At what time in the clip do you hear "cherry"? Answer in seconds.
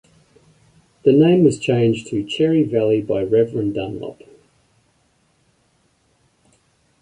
2.25-2.63